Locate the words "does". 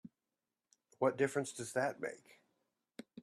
1.53-1.73